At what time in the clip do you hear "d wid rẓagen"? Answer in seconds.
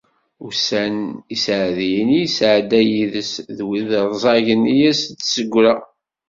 3.57-4.63